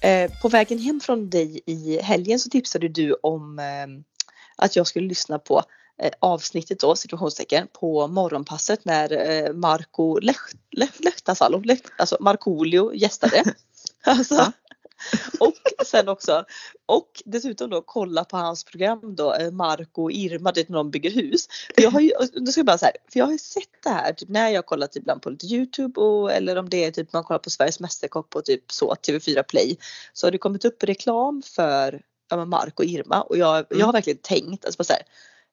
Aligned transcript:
Eh, 0.00 0.30
på 0.42 0.48
vägen 0.48 0.78
hem 0.78 1.00
från 1.00 1.30
dig 1.30 1.60
i 1.66 2.00
helgen 2.02 2.38
så 2.38 2.50
tipsade 2.50 2.88
du 2.88 3.14
om 3.22 3.58
eh, 3.58 3.86
att 4.56 4.76
jag 4.76 4.86
skulle 4.86 5.08
lyssna 5.08 5.38
på 5.38 5.62
eh, 6.02 6.10
avsnittet 6.18 6.80
då, 6.80 6.96
situationstecken, 6.96 7.68
på 7.72 8.08
morgonpasset 8.08 8.84
när 8.84 9.30
eh, 9.30 9.52
Marco 9.52 10.18
Lech, 10.18 10.36
Lech, 10.70 11.00
Lech, 11.00 11.80
alltså 11.98 12.16
Markoolio 12.20 12.94
gästade. 12.94 13.44
alltså. 14.04 14.52
och 15.40 15.86
sen 15.86 16.08
också, 16.08 16.44
och 16.86 17.22
dessutom 17.24 17.70
då 17.70 17.82
kolla 17.82 18.24
på 18.24 18.36
hans 18.36 18.64
program 18.64 19.14
då, 19.14 19.34
eh, 19.34 19.50
Marco 19.50 20.02
och 20.02 20.12
Irma, 20.12 20.52
det 20.52 20.60
är 20.60 20.66
när 20.68 20.76
de 20.76 20.90
bygger 20.90 21.10
hus. 21.10 21.46
För 21.74 21.82
jag 21.82 21.90
har 21.90 22.00
ju, 22.00 22.12
då 22.32 22.52
ska 22.52 22.58
jag 22.58 22.66
bara 22.66 22.78
så 22.78 22.84
här, 22.84 22.94
för 23.12 23.18
jag 23.18 23.26
har 23.26 23.32
ju 23.32 23.38
sett 23.38 23.82
det 23.82 23.90
här 23.90 24.12
typ 24.12 24.28
när 24.28 24.48
jag 24.48 24.66
kollat 24.66 24.96
ibland 24.96 25.22
på 25.22 25.30
lite 25.30 25.46
Youtube 25.46 26.00
och, 26.00 26.32
eller 26.32 26.56
om 26.56 26.68
det 26.68 26.84
är 26.84 26.90
typ 26.90 27.12
man 27.12 27.24
kollar 27.24 27.38
på 27.38 27.50
Sveriges 27.50 27.80
Mästerkock 27.80 28.30
på 28.30 28.42
typ 28.42 28.72
så 28.72 28.94
TV4 28.94 29.42
Play. 29.42 29.76
Så 30.12 30.26
har 30.26 30.32
det 30.32 30.38
kommit 30.38 30.64
upp 30.64 30.84
reklam 30.84 31.42
för 31.42 32.02
ja, 32.30 32.44
Marco 32.44 32.82
och 32.82 32.88
Irma 32.88 33.22
och 33.22 33.38
jag, 33.38 33.66
jag 33.70 33.86
har 33.86 33.92
verkligen 33.92 34.18
tänkt 34.22 34.64
alltså 34.64 34.78
bara 34.78 34.84
så 34.84 34.92
här, 34.92 35.02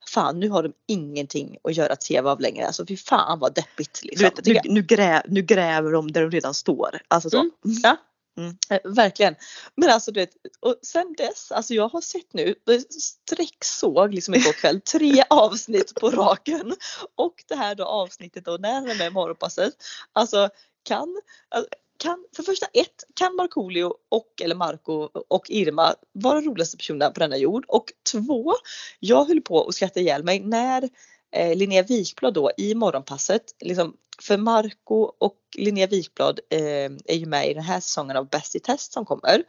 Fan 0.09 0.39
nu 0.39 0.49
har 0.49 0.63
de 0.63 0.73
ingenting 0.87 1.57
att 1.63 1.75
göra 1.75 1.95
TV 1.95 2.29
av 2.29 2.41
längre. 2.41 2.67
Alltså 2.67 2.85
fy 2.85 2.97
fan 2.97 3.39
vad 3.39 3.55
deppigt. 3.55 4.03
Liksom. 4.03 4.23
vet, 4.23 4.45
nu, 4.45 4.73
nu, 4.73 4.81
grä, 4.81 5.23
nu 5.27 5.41
gräver 5.41 5.91
de 5.91 6.11
där 6.11 6.21
de 6.21 6.31
redan 6.31 6.53
står. 6.53 7.01
Alltså 7.07 7.29
så. 7.29 7.39
Mm. 7.39 7.51
Ja. 7.83 7.97
Mm. 8.37 8.57
Eh, 8.69 8.79
Verkligen. 8.83 9.35
Men 9.75 9.89
alltså 9.89 10.11
du 10.11 10.19
vet, 10.19 10.29
och 10.59 10.75
sen 10.81 11.13
dess, 11.17 11.51
alltså 11.51 11.73
jag 11.73 11.89
har 11.89 12.01
sett 12.01 12.33
nu, 12.33 12.55
eh, 12.69 12.79
sträcksåg 12.89 14.13
liksom 14.13 14.35
igår 14.35 14.53
kväll, 14.61 14.81
tre 14.81 15.23
avsnitt 15.29 15.95
på 15.95 16.09
raken. 16.09 16.75
Och 17.15 17.43
det 17.47 17.55
här 17.55 17.75
då 17.75 17.83
avsnittet 17.83 18.45
då 18.45 18.57
när 18.59 18.73
han 18.73 18.89
är 18.89 18.95
med 18.95 19.07
i 19.07 19.13
morgonpasset. 19.13 19.73
Alltså 20.13 20.49
kan, 20.83 21.21
alltså, 21.49 21.69
kan, 21.99 22.25
för 22.35 22.43
första 22.43 22.65
ett, 22.73 23.03
kan 23.13 23.35
Markoolio 23.35 23.93
och 24.09 24.41
eller 24.41 24.55
Marco 24.55 25.09
och 25.27 25.49
Irma 25.49 25.95
vara 26.13 26.41
de 26.41 26.49
roligaste 26.49 26.77
personerna 26.77 27.11
på 27.11 27.19
denna 27.19 27.37
jord? 27.37 27.65
Och 27.67 27.85
två, 28.11 28.53
jag 28.99 29.25
höll 29.25 29.41
på 29.41 29.67
att 29.67 29.75
skratta 29.75 29.99
ihjäl 29.99 30.23
mig 30.23 30.39
när 30.39 30.89
eh, 31.35 31.55
Linnea 31.55 31.83
Wikblad 31.83 32.33
då 32.33 32.51
i 32.57 32.75
morgonpasset, 32.75 33.43
liksom, 33.59 33.93
för 34.21 34.37
Marco 34.37 34.95
och 35.19 35.37
Linnea 35.57 35.87
Wikblad 35.87 36.39
eh, 36.49 36.59
är 37.05 37.13
ju 37.15 37.25
med 37.25 37.49
i 37.51 37.53
den 37.53 37.63
här 37.63 37.79
säsongen 37.79 38.17
av 38.17 38.29
Bäst 38.29 38.55
i 38.55 38.59
test 38.59 38.93
som 38.93 39.05
kommer. 39.05 39.43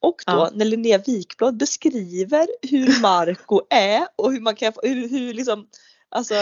Och 0.00 0.22
då 0.26 0.32
Ja. 0.32 0.50
när 0.54 0.64
Linnea 0.64 0.98
Wikblad 0.98 1.56
beskriver 1.56 2.46
hur 2.62 3.00
Marco 3.02 3.60
är 3.70 4.06
och 4.16 4.32
hur 4.32 4.40
man 4.40 4.56
kan, 4.56 4.72
få- 4.72 4.80
hur, 4.82 5.08
hur 5.08 5.34
liksom, 5.34 5.66
alltså 6.08 6.34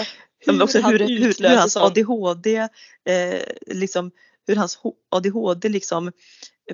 Ja, 0.44 0.52
men 0.52 0.62
också 0.62 0.78
hur, 0.80 0.98
hur, 0.98 1.48
hur 1.48 1.56
hans 1.56 1.72
sån- 1.72 1.82
ADHD, 1.82 2.56
eh, 3.08 3.40
liksom, 3.66 4.10
hur 4.46 4.56
hans 4.56 4.78
ADHD 5.10 5.68
liksom 5.68 6.12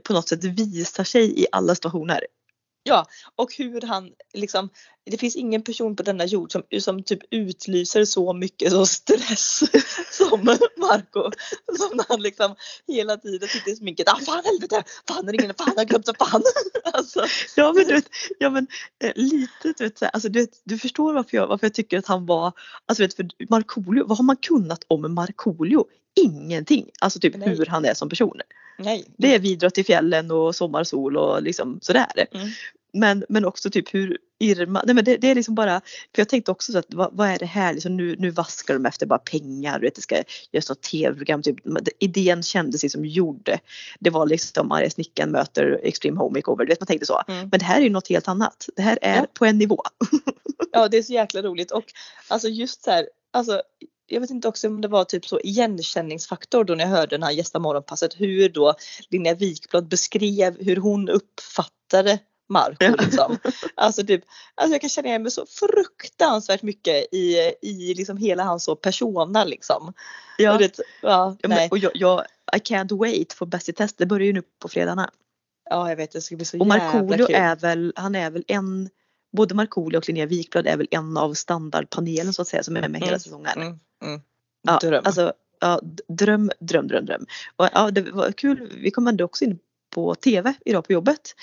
på 0.05 0.13
något 0.13 0.29
sätt 0.29 0.45
visar 0.45 1.05
sig 1.05 1.41
i 1.43 1.47
alla 1.53 1.75
situationer. 1.75 2.21
Ja, 2.83 3.07
och 3.37 3.55
hur 3.55 3.81
han 3.81 4.11
liksom, 4.35 4.69
det 5.11 5.19
finns 5.19 5.37
ingen 5.37 5.63
person 5.63 5.97
på 5.97 6.03
denna 6.03 6.25
jord 6.25 6.53
som, 6.53 6.63
som 6.81 7.03
typ 7.03 7.21
utlyser 7.31 8.05
så 8.05 8.33
mycket 8.33 8.73
så 8.73 8.87
stress 8.87 9.63
som 10.11 10.45
Marco. 10.77 11.31
Som 11.79 11.97
när 11.97 12.05
han 12.09 12.23
liksom 12.23 12.55
hela 12.87 13.17
tiden 13.17 13.49
sitter 13.49 13.71
i 13.71 13.77
sminket, 13.77 14.09
ah 14.09 14.21
fan 14.27 14.45
helvete, 14.45 14.85
fan 15.09 15.29
är 15.29 15.43
ingen, 15.43 15.55
fan 15.55 15.73
jag 15.77 15.81
har 15.81 15.85
glömt 15.85 16.07
så 16.07 16.15
fan. 16.19 16.43
Alltså, 16.93 17.25
Ja 17.57 17.73
men 17.73 17.87
du 17.87 17.95
vet, 17.95 18.09
ja, 18.39 18.51
men, 18.51 18.67
eh, 19.05 19.13
lite 19.15 19.73
du 19.79 19.85
vet, 19.85 19.99
så 19.99 20.05
här, 20.05 20.13
alltså, 20.13 20.29
du, 20.29 20.41
vet, 20.41 20.61
du 20.65 20.79
förstår 20.79 21.13
varför 21.13 21.37
jag, 21.37 21.47
varför 21.47 21.67
jag 21.67 21.75
tycker 21.75 21.99
att 21.99 22.07
han 22.07 22.27
var, 22.27 22.53
alltså 22.87 23.03
vet, 23.03 23.15
för 23.15 23.29
Markoolio, 23.49 24.07
vad 24.07 24.19
har 24.19 24.25
man 24.25 24.37
kunnat 24.37 24.85
om 24.89 25.15
Markoolio? 25.15 25.85
Ingenting, 26.17 26.91
alltså 27.01 27.21
typ 27.21 27.37
Nej. 27.37 27.49
hur 27.49 27.67
han 27.67 27.85
är 27.85 27.95
som 27.95 28.09
person. 28.09 28.41
nej. 28.79 29.05
Det 29.17 29.35
är 29.35 29.39
vi 29.39 29.57
drar 29.57 29.71
till 29.71 29.85
fjällen 29.85 30.31
och 30.31 30.55
sommarsol 30.57 31.17
och 31.17 31.43
liksom 31.43 31.79
sådär. 31.83 32.27
Mm. 32.33 32.49
Men, 32.93 33.25
men 33.29 33.45
också 33.45 33.71
typ 33.71 33.95
hur 33.95 34.19
Irma, 34.41 34.83
nej 34.87 34.95
men 34.95 35.05
det, 35.05 35.17
det 35.17 35.31
är 35.31 35.35
liksom 35.35 35.55
bara, 35.55 35.81
för 36.15 36.21
jag 36.21 36.29
tänkte 36.29 36.51
också 36.51 36.73
så 36.73 36.79
att 36.79 36.95
vad, 36.95 37.09
vad 37.13 37.29
är 37.29 37.39
det 37.39 37.47
här 37.47 37.75
liksom 37.75 37.97
nu, 37.97 38.17
nu 38.19 38.31
vaskar 38.31 38.75
de 38.75 38.87
efter 38.87 39.07
bara 39.07 39.19
pengar, 39.19 39.79
du 39.79 39.87
vet, 39.87 39.95
det 39.95 40.01
ska 40.03 40.23
göras 40.53 40.69
något 40.69 40.83
tv-program, 40.83 41.43
typ, 41.43 41.57
idén 41.99 42.43
kändes 42.43 42.83
liksom 42.83 43.05
gjord. 43.05 43.51
Det 44.01 44.11
var 44.11 44.27
liksom 44.27 44.73
Arga 44.73 44.91
snickaren 44.91 45.31
möter 45.31 45.81
Extreme 45.83 46.19
Home 46.21 46.39
Makeover, 46.39 46.65
du 46.65 46.69
vet 46.73 46.81
man 46.81 46.87
tänkte 46.87 47.07
så. 47.07 47.23
Mm. 47.29 47.49
Men 47.49 47.59
det 47.59 47.65
här 47.65 47.79
är 47.79 47.85
ju 47.85 47.91
något 47.91 48.09
helt 48.09 48.29
annat. 48.29 48.69
Det 48.77 48.83
här 48.83 48.99
är 49.03 49.17
Ja. 49.17 49.27
på 49.35 49.45
en 49.45 49.59
nivå. 49.59 49.83
Ja 50.73 50.89
det 50.89 50.97
är 50.99 51.03
så 51.03 51.13
jäkla 51.13 51.43
roligt 51.43 51.71
och 51.71 51.85
alltså 52.29 52.49
just 52.49 52.85
så 52.85 52.91
här, 52.91 53.09
alltså 53.31 53.63
jag 54.09 54.21
vet 54.21 54.31
inte 54.31 54.49
också 54.49 54.69
om 54.69 54.81
det 54.81 54.89
var 54.89 55.05
typ 55.05 55.27
så 55.27 55.41
igenkänningsfaktor 55.41 56.65
då 56.65 56.75
när 56.75 56.85
jag 56.85 56.91
hörde 56.91 57.17
den 57.17 57.23
här 57.23 57.31
gästa 57.31 57.59
morgonpasset 57.59 58.21
hur 58.21 58.49
då 58.49 58.75
Linnea 59.09 59.35
Wikblad 59.35 59.89
beskrev 59.89 60.63
hur 60.63 60.77
hon 60.77 61.09
uppfattade 61.09 62.19
Marco 62.49 62.97
liksom. 63.03 63.39
Alltså 63.75 64.07
typ, 64.07 64.25
alltså 64.55 64.75
jag 64.75 64.81
kan 64.81 64.91
känna 64.91 65.09
igen 65.09 65.23
mig 65.23 65.33
så 65.33 65.47
fruktansvärt 65.47 66.63
mycket 66.63 67.15
i, 67.15 67.53
i 67.63 67.95
liksom 67.95 68.17
hela 68.17 68.43
hans 68.45 68.65
så 68.65 68.77
persona 68.77 69.45
liksom. 69.45 69.93
Ja. 70.39 70.53
Och 70.53 70.59
det, 70.59 70.79
ja, 71.03 71.37
Ja, 71.41 71.49
men, 71.49 71.71
och 71.71 71.79
jag, 71.79 71.93
jag, 71.95 72.25
I 72.57 72.59
can't 72.59 72.99
wait 72.99 73.33
for 73.33 73.47
Bäst 73.47 73.69
i 73.69 73.73
test, 73.73 73.99
det 73.99 74.07
börjar 74.07 74.27
ju 74.27 74.33
nu 74.33 74.43
på 74.63 74.69
fredagarna. 74.69 75.11
ja 75.71 75.89
jag 75.89 75.97
vet 75.97 76.13
det 76.13 76.21
ska 76.21 76.37
bli 76.37 76.45
så 76.45 76.61
Och 76.61 76.67
jävla 76.67 76.85
Markoolio 76.93 77.27
kul. 77.27 77.35
är 77.35 77.57
väl, 77.57 77.93
han 77.97 78.15
är 78.15 78.31
väl 78.31 78.45
en, 78.49 78.91
både 79.33 79.55
Markoolio 79.55 79.99
och 79.99 80.09
Linnea 80.09 80.27
Wikblad 80.27 80.67
är 80.67 80.77
väl 80.77 80.89
en 80.91 81.17
av 81.17 81.35
standardpanelen 81.35 82.33
så 82.33 82.43
att 82.43 82.49
säga 82.49 82.63
som 82.63 82.77
är 82.77 82.89
med 82.89 83.01
hela 83.01 83.07
Mm. 83.07 83.21
säsongen. 83.21 83.53
Mm, 83.57 83.79
mm. 84.05 84.21
Ja, 84.63 84.79
Dröm. 84.83 85.03
Alltså, 85.05 85.33
ja, 85.61 85.81
dröm, 86.09 86.51
dröm, 86.61 86.89
dröm, 86.89 87.05
dröm. 87.07 87.27
Och, 87.57 87.69
ja, 87.75 87.91
det 87.91 88.03
var 88.03 88.33
kul. 88.33 88.73
Vi 88.83 88.91
kom 88.91 89.07
ändå 89.07 89.25
också 89.25 89.45
in 89.45 89.59
på 89.91 90.15
TV 90.15 90.55
idag 90.65 90.87
på 90.87 90.93
jobbet. 90.93 91.35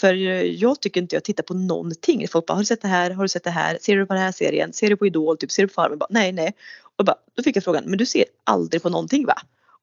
För 0.00 0.14
eh, 0.14 0.42
jag 0.42 0.80
tycker 0.80 1.00
inte 1.00 1.16
jag 1.16 1.24
tittar 1.24 1.42
på 1.42 1.54
någonting. 1.54 2.28
Folk 2.28 2.46
bara, 2.46 2.54
har 2.54 2.60
du 2.60 2.66
sett 2.66 2.82
det 2.82 2.88
här? 2.88 3.10
Har 3.10 3.22
du 3.24 3.28
sett 3.28 3.44
det 3.44 3.50
här? 3.50 3.78
Ser 3.80 3.96
du 3.96 4.06
på 4.06 4.14
den 4.14 4.22
här 4.22 4.32
serien? 4.32 4.72
Ser 4.72 4.88
du 4.88 4.96
på 4.96 5.06
Idol? 5.06 5.36
Typ, 5.38 5.50
ser 5.50 5.62
du 5.62 5.68
på 5.68 5.74
Farmen? 5.74 5.98
Bara, 5.98 6.06
nej, 6.10 6.32
nej. 6.32 6.54
Och 6.96 7.04
bara, 7.04 7.16
då 7.34 7.42
fick 7.42 7.56
jag 7.56 7.64
frågan, 7.64 7.84
men 7.86 7.98
du 7.98 8.06
ser 8.06 8.24
aldrig 8.44 8.82
på 8.82 8.88
någonting 8.88 9.26
va? 9.26 9.34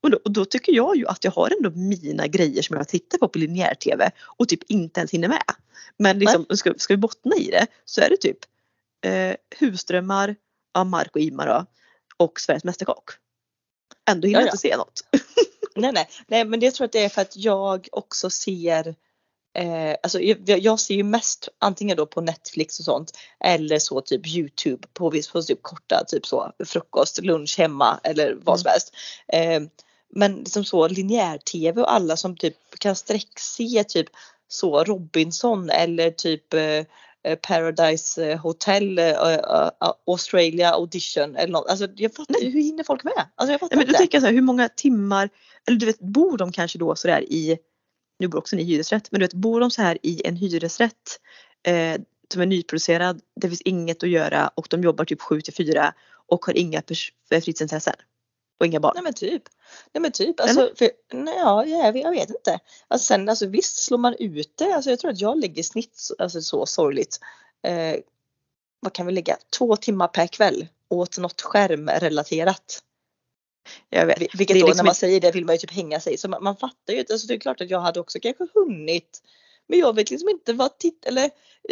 Och 0.03 0.11
då, 0.11 0.19
och 0.25 0.31
då 0.31 0.45
tycker 0.45 0.71
jag 0.73 0.97
ju 0.97 1.07
att 1.07 1.23
jag 1.23 1.31
har 1.31 1.51
ändå 1.57 1.69
mina 1.69 2.27
grejer 2.27 2.61
som 2.61 2.77
jag 2.77 2.87
tittar 2.87 3.17
på 3.17 3.27
på 3.27 3.39
linjär 3.39 3.75
TV 3.75 4.11
och 4.37 4.49
typ 4.49 4.63
inte 4.67 4.99
ens 4.99 5.11
hinner 5.11 5.27
med. 5.27 5.43
Men 5.97 6.19
liksom, 6.19 6.45
ska, 6.49 6.73
ska 6.77 6.93
vi 6.93 6.97
bottna 6.97 7.35
i 7.35 7.51
det 7.51 7.67
så 7.85 8.01
är 8.01 8.09
det 8.09 8.17
typ 8.17 8.37
eh, 9.05 9.35
Husdrömmar, 9.59 10.35
ja, 10.73 10.83
Mark 10.83 11.15
och 11.15 11.21
Ima 11.21 11.45
då, 11.45 11.65
och 12.17 12.39
Sveriges 12.39 12.63
Mästerkock. 12.63 13.09
Ändå 14.09 14.27
hinner 14.27 14.39
Ja, 14.39 14.45
jag 14.45 14.47
ja. 14.47 14.51
inte 14.51 14.57
se 14.57 14.77
något. 14.77 15.01
Nej, 15.75 15.91
nej, 15.91 16.09
nej, 16.27 16.45
men 16.45 16.59
det 16.59 16.71
tror 16.71 16.83
jag 16.83 16.87
att 16.87 16.91
det 16.91 17.03
är 17.03 17.09
för 17.09 17.21
att 17.21 17.35
jag 17.35 17.87
också 17.91 18.29
ser 18.29 18.95
Eh, 19.57 19.95
alltså 20.03 20.19
jag, 20.19 20.59
jag 20.59 20.79
ser 20.79 20.95
ju 20.95 21.03
mest 21.03 21.49
antingen 21.59 21.97
då 21.97 22.05
på 22.05 22.21
Netflix 22.21 22.79
och 22.79 22.85
sånt 22.85 23.17
eller 23.39 23.79
så 23.79 24.01
typ 24.01 24.27
Youtube 24.27 24.87
på, 24.93 25.11
på 25.33 25.41
typ 25.41 25.59
korta 25.61 26.03
typ 26.07 26.25
så 26.25 26.51
frukost, 26.65 27.21
lunch 27.21 27.59
hemma 27.59 27.99
eller 28.03 28.33
vad 28.33 28.47
Mm. 28.47 28.57
som 28.57 28.69
helst. 28.69 28.95
Eh, 29.27 29.86
men 30.16 30.35
liksom 30.35 30.66
så 30.66 30.88
linjär-tv 30.88 31.81
och 31.81 31.94
alla 31.94 32.18
som 32.18 32.38
typ 32.38 32.56
kan 32.79 32.95
sträckse 32.95 33.84
typ 33.84 34.07
så 34.47 34.84
Robinson 34.84 35.69
eller 35.69 36.12
typ 36.12 36.53
eh, 36.53 36.62
eh, 37.23 37.35
Paradise 37.41 38.31
eh, 38.31 38.40
Hotel, 38.40 39.00
eh, 39.00 39.09
eh, 39.09 39.69
Australia 40.07 40.73
audition 40.73 41.35
eller 41.35 41.53
något. 41.53 41.69
Alltså 41.69 41.88
jag 41.95 42.13
fattar, 42.13 42.41
hur 42.41 42.62
hinner 42.62 42.84
folk 42.84 43.03
med? 43.03 43.29
Alltså 43.35 43.51
jag 43.51 43.59
fattar 43.59 43.75
Nej, 43.75 43.85
men 43.85 43.94
då 43.94 43.97
tänker 43.97 44.16
jag 44.16 44.22
så 44.22 44.28
här, 44.28 44.34
hur 44.34 44.41
många 44.41 44.69
timmar, 44.69 45.29
eller 45.68 45.78
du 45.78 45.85
vet 45.85 46.00
bor 46.00 46.38
de 46.38 46.51
kanske 46.51 46.79
då 46.79 46.95
sådär 46.95 47.22
i, 47.22 47.57
nu 48.19 48.28
bor 48.28 48.39
också 48.39 48.56
ni 48.56 48.62
i 48.62 48.66
hyresrätt, 48.66 49.12
men 49.12 49.19
du 49.19 49.24
vet 49.24 49.34
bor 49.34 49.59
de 49.59 49.72
så 49.72 49.81
här 49.81 49.97
i 50.03 50.22
en 50.25 50.35
hyresrätt 50.35 51.19
eh, 51.63 52.01
som 52.34 52.41
är 52.41 52.45
nyproducerad, 52.45 53.22
det 53.35 53.47
finns 53.47 53.62
inget 53.62 54.03
att 54.03 54.09
göra 54.09 54.47
och 54.47 54.68
de 54.69 54.81
jobbar 54.84 55.06
typ 55.06 55.22
7 55.22 55.41
till 55.41 55.53
4 55.53 55.94
och 56.27 56.45
har 56.45 56.57
inga 56.57 56.81
fritidsintressen. 57.30 57.95
Och 58.59 58.65
inga 58.65 58.80
barn. 58.80 58.92
Nej 58.95 59.04
men 59.04 59.13
typ. 59.13 59.44
Nej 59.94 60.01
men 60.01 60.12
typ. 60.12 60.39
Alltså, 60.39 60.71
för, 60.75 60.89
nej, 61.13 61.36
ja, 61.38 61.65
jag, 61.65 61.94
vet- 61.94 62.04
jag 62.04 62.12
vet 62.12 62.30
inte. 62.30 62.59
Alltså, 62.88 63.06
sen 63.06 63.30
alltså 63.30 63.45
visst 63.45 63.77
slår 63.83 63.98
man 63.98 64.15
ut 64.19 64.51
det. 64.57 64.74
Alltså, 64.74 64.89
jag 64.89 65.00
tror 65.00 65.12
att 65.12 65.21
jag 65.21 65.39
lägger 65.39 65.63
snitt 65.63 66.00
alltså, 66.19 66.42
så 66.42 66.65
sorgligt. 66.65 67.19
Eh, 67.68 67.95
vad 68.80 68.94
kan 68.94 69.06
vi 69.06 69.12
lägga? 69.12 69.38
Två 69.57 69.75
timmar 69.75 70.07
per 70.07 70.27
kväll 70.27 70.68
åt 70.89 71.18
något 71.18 71.42
skärmrelaterat. 71.42 72.83
Jag 73.89 74.06
vet. 74.06 74.18
Vil- 74.19 74.30
Vilket 74.38 74.54
Det 74.56 74.60
är 74.60 74.62
då 74.62 74.68
liksom 74.68 74.77
när 74.77 74.83
man 74.83 74.89
inte- 74.92 75.00
säger 75.00 75.21
det 75.21 75.31
vill 75.31 75.45
man 75.45 75.56
ju 75.56 75.60
typ 75.60 75.71
hänga 75.71 76.00
sig. 76.00 76.18
Så 76.18 76.30
man, 76.30 76.44
man 76.44 76.57
fattar 76.57 76.94
ju 76.94 77.00
inte. 77.00 77.13
Alltså, 77.13 77.27
det 77.27 77.33
är 77.33 77.39
klart 77.39 77.62
att 77.62 77.69
jag 77.69 77.80
hade 77.80 78.00
också 78.00 78.19
kanske 78.19 78.48
hunnit. 78.53 79.21
Men 79.68 79.80
jag 79.80 79.95
vet 79.95 80.10
liksom 80.12 80.30
inte 80.30 80.53
vad 80.53 80.77
titt 80.77 81.06
eller 81.06 81.30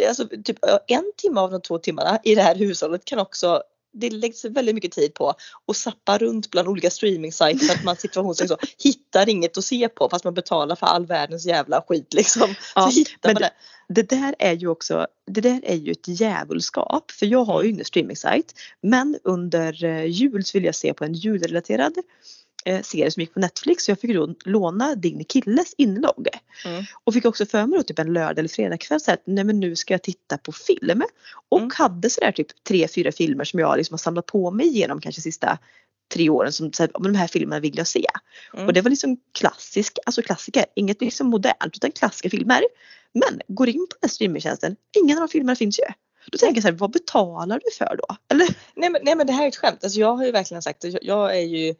alltså 0.08 0.28
typ 0.44 0.58
en 0.86 1.12
timme 1.16 1.40
av 1.40 1.50
de 1.50 1.60
två 1.62 1.78
timmarna 1.78 2.20
i 2.24 2.34
det 2.34 2.42
här 2.42 2.54
hushållet 2.54 3.04
kan 3.04 3.18
också 3.18 3.62
det 4.00 4.10
läggs 4.10 4.44
väldigt 4.44 4.74
mycket 4.74 4.92
tid 4.92 5.14
på 5.14 5.34
och 5.66 5.76
sappa 5.76 6.18
runt 6.18 6.50
bland 6.50 6.68
olika 6.68 6.90
streamingsajter 6.90 7.66
för 7.66 7.74
att 7.74 7.84
man 7.84 7.96
situationstecken 7.96 8.48
så 8.48 8.66
hittar 8.88 9.28
inget 9.28 9.58
att 9.58 9.64
se 9.64 9.88
på 9.88 10.08
fast 10.10 10.24
man 10.24 10.34
betalar 10.34 10.76
för 10.76 10.86
all 10.86 11.06
världens 11.06 11.46
jävla 11.46 11.82
skit 11.88 12.14
liksom. 12.14 12.54
Ja, 12.74 12.90
så 12.90 12.98
hittar 12.98 13.28
men 13.28 13.34
man 13.34 13.42
det. 13.42 13.50
Det 13.88 14.08
där 14.08 14.34
är 14.38 14.52
ju 14.52 14.68
också, 14.68 15.06
det 15.26 15.40
där 15.40 15.60
är 15.62 15.74
ju 15.74 15.92
ett 15.92 16.08
djävulskap 16.20 17.10
för 17.10 17.26
jag 17.26 17.44
har 17.44 17.62
ju 17.62 17.70
ingen 17.70 17.84
streamingsajt 17.84 18.54
men 18.80 19.18
under 19.24 19.84
eh, 19.84 20.04
jul 20.04 20.44
så 20.44 20.58
vill 20.58 20.64
jag 20.64 20.74
se 20.74 20.94
på 20.94 21.04
en 21.04 21.14
julrelaterad 21.14 21.94
eh, 22.66 22.82
serie 22.82 23.10
som 23.10 23.20
gick 23.20 23.34
på 23.34 23.40
Netflix 23.40 23.84
så 23.84 23.90
jag 23.90 24.00
fick 24.00 24.14
då 24.14 24.34
låna 24.44 24.94
din 24.94 25.24
killes 25.24 25.74
inlogg. 25.78 26.28
Mm. 26.64 26.84
Och 27.04 27.14
fick 27.14 27.24
också 27.24 27.46
för 27.46 27.66
mig 27.66 27.78
då 27.78 27.82
typ 27.82 27.98
en 27.98 28.12
lördag 28.12 28.38
eller 28.38 28.48
fredagkväll 28.48 29.00
så 29.00 29.10
här, 29.10 29.18
att 29.18 29.22
nej 29.26 29.44
men 29.44 29.60
nu 29.60 29.76
ska 29.76 29.94
jag 29.94 30.02
titta 30.02 30.38
på 30.38 30.52
film. 30.52 31.02
Och 31.48 31.58
Mm. 31.58 31.70
hade 31.74 32.10
sådär 32.10 32.32
typ 32.32 32.64
tre, 32.64 32.88
fyra 32.88 33.12
filmer 33.12 33.44
som 33.44 33.60
jag 33.60 33.76
liksom 33.76 33.94
har 33.94 33.98
samlat 33.98 34.26
på 34.26 34.50
mig 34.50 34.68
genom 34.68 35.00
kanske 35.00 35.20
sista 35.20 35.58
tre 36.14 36.28
åren 36.28 36.52
som 36.52 36.72
så 36.72 36.82
här, 36.82 36.90
men 36.98 37.12
de 37.12 37.18
här 37.18 37.26
filmerna 37.28 37.60
vill 37.60 37.76
jag 37.78 37.86
se. 37.86 38.06
Mm. 38.54 38.66
Och 38.66 38.72
det 38.72 38.80
var 38.80 38.90
liksom 38.90 39.16
klassisk, 39.38 39.98
alltså 40.06 40.22
klassiker, 40.22 40.64
inget 40.76 41.00
liksom 41.00 41.26
modernt 41.26 41.76
utan 41.76 41.92
klassiska 41.92 42.30
filmer. 42.30 42.62
Men 43.12 43.40
går 43.48 43.68
in 43.68 43.86
på 43.90 43.96
den 44.00 44.08
här 44.08 44.14
streamingtjänsten, 44.14 44.76
ingen 45.02 45.18
av 45.18 45.28
de 45.28 45.28
filmerna 45.28 45.56
finns 45.56 45.78
ju. 45.78 45.84
Då 46.32 46.38
tänker 46.38 46.56
jag 46.56 46.62
så 46.62 46.68
här, 46.68 46.76
vad 46.76 46.90
betalar 46.90 47.60
du 47.64 47.70
för 47.78 47.96
då? 47.96 48.16
Eller? 48.30 48.48
Nej 48.74 48.90
men, 48.90 49.00
nej 49.04 49.14
men 49.16 49.26
det 49.26 49.32
här 49.32 49.44
är 49.44 49.48
ett 49.48 49.56
skämt. 49.56 49.84
Alltså 49.84 50.00
jag 50.00 50.16
har 50.16 50.24
ju 50.24 50.32
verkligen 50.32 50.62
sagt 50.62 50.84
att 50.84 50.92
jag, 50.92 51.04
jag 51.04 51.36
är 51.36 51.42
ju 51.42 51.74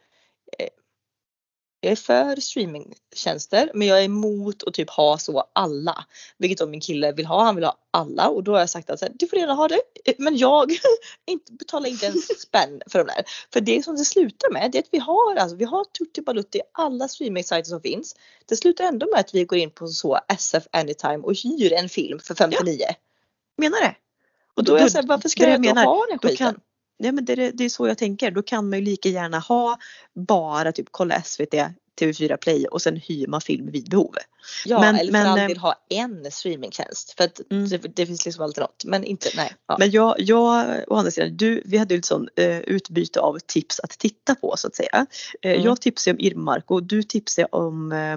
jag 1.81 1.93
är 1.93 1.96
för 1.96 2.40
streamingtjänster 2.40 3.70
men 3.75 3.88
jag 3.88 4.00
är 4.00 4.04
emot 4.04 4.62
att 4.62 4.75
typ 4.75 4.90
ha 4.90 5.19
så 5.19 5.44
alla. 5.52 6.04
Vilket 6.38 6.58
då 6.58 6.66
min 6.66 6.81
kille 6.81 7.12
vill 7.12 7.26
ha. 7.26 7.44
Han 7.44 7.54
vill 7.54 7.64
ha 7.64 7.78
alla 7.90 8.28
och 8.28 8.44
då 8.44 8.52
har 8.52 8.58
jag 8.58 8.70
sagt 8.70 8.90
att 8.90 9.02
du 9.14 9.26
får 9.28 9.37
redan 9.37 9.56
ha 9.56 9.69
det. 9.69 9.81
Eh, 10.04 10.14
Men 10.19 10.37
jag 10.37 10.72
inte, 11.26 11.52
betalar 11.52 11.88
inte 11.88 12.06
en 12.06 12.14
spänn 12.38 12.82
för 12.87 12.98
de 12.98 13.04
där. 13.04 13.25
För 13.52 13.60
det 13.60 13.84
som 13.84 13.96
det 13.96 14.04
slutar 14.04 14.50
med 14.52 14.70
det 14.72 14.78
är 14.78 14.82
att 14.82 14.88
vi 14.93 14.98
har 14.98 15.37
alltså, 15.37 15.56
vi 15.56 15.64
har 15.64 15.84
Tutti 15.84 16.20
Balutti 16.22 16.60
alla 16.72 17.08
streamingsajter 17.08 17.69
som 17.69 17.81
finns. 17.81 18.16
Det 18.46 18.56
slutar 18.56 18.84
ändå 18.84 19.06
med 19.12 19.20
att 19.20 19.34
vi 19.34 19.44
går 19.44 19.58
in 19.58 19.70
på 19.70 19.87
så 19.88 20.19
SF 20.28 20.64
Anytime 20.72 21.19
och 21.19 21.34
hyr 21.34 21.72
en 21.72 21.88
film 21.88 22.19
för 22.19 22.34
59. 22.34 22.78
Menar 23.58 23.81
det? 23.81 23.96
Och 24.54 24.64
då 24.64 24.75
är 24.75 24.81
jag 24.81 24.90
såhär, 24.92 25.06
varför 25.06 25.28
ska 25.28 25.42
jag 25.42 25.50
jag 25.52 25.58
då 25.58 25.69
menar, 25.69 25.84
ha 25.84 26.06
den 26.06 26.19
då 26.22 26.28
skiten? 26.28 26.46
kan- 26.46 26.60
Nej 26.98 27.12
men 27.12 27.25
det, 27.25 27.32
är- 27.32 27.52
det 27.54 27.64
är 27.64 27.69
så 27.69 27.87
jag 27.88 27.98
tänker. 27.98 28.31
Då 28.31 28.43
kan 28.43 28.70
man 28.70 28.78
ju 28.78 28.84
lika 28.84 29.08
gärna 29.08 29.38
ha 29.38 29.78
bara 30.14 30.72
typ 30.72 30.87
kolla 30.90 31.22
SVT, 31.22 31.54
TV4 32.00 32.37
Play 32.37 32.66
och 32.66 32.82
sen 32.82 32.96
hyr 32.96 33.26
man 33.26 33.40
film 33.40 33.70
vid 33.70 33.90
behov. 33.90 34.14
Ja 34.66 34.81
Men- 34.81 34.96
eller 34.96 35.12
men, 35.12 35.25
för 35.25 35.31
all 35.32 35.38
eh, 35.38 35.46
del 35.48 35.56
ha 35.58 35.75
en 35.88 36.31
streamingtjänst. 36.31 37.14
För 37.16 37.25
att 37.25 37.40
Mm. 37.50 37.69
det, 37.69 37.78
det 37.78 38.06
finns 38.06 38.25
liksom 38.25 38.44
alltid 38.44 38.62
något. 38.62 38.84
Men 38.84 39.04
inte, 39.04 39.28
nej. 39.37 39.52
Ja. 39.69 39.76
Men 39.78 39.90
jag, 39.90 40.14
jag 40.19 40.66
å 40.88 40.94
andra 40.96 41.10
sidan, 41.10 41.37
du, 41.37 41.62
vi 41.64 41.76
hade 41.78 41.94
ju 41.94 41.98
ett 41.98 42.04
sånt 42.04 42.28
eh, 42.37 42.58
utbyte 42.58 43.20
av 43.20 43.38
tips 43.38 43.81
att 43.81 43.90
titta 43.90 44.34
på 44.34 44.54
så 44.56 44.66
att 44.66 44.75
säga. 44.75 45.06
Eh, 45.42 45.50
Mm. 45.52 45.64
Jag 45.64 45.81
tipsade 45.81 46.14
om 46.14 46.20
Irmark 46.20 46.70
och 46.70 46.82
du 46.82 47.02
tipsade 47.02 47.49
om 47.52 47.92
eh, 47.92 48.16